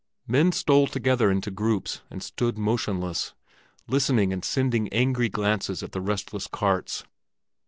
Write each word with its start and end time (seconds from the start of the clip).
Men 0.25 0.51
stole 0.51 0.87
together 0.87 1.29
into 1.29 1.51
groups 1.51 2.01
and 2.09 2.23
stood 2.23 2.57
motionless, 2.57 3.35
listening 3.87 4.33
and 4.33 4.43
sending 4.43 4.89
angry 4.89 5.29
glances 5.29 5.83
at 5.83 5.91
the 5.91 6.01
restless 6.01 6.47
carts. 6.47 7.03